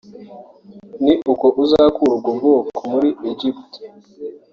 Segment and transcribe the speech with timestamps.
[1.03, 3.79] ni uko uzakura ubwo bwoko muri Egiputa